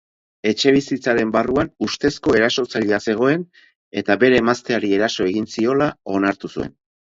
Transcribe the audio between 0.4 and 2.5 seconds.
Etxebizitzaren barruan ustezko